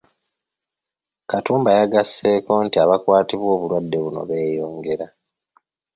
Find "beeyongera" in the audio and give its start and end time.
4.29-5.07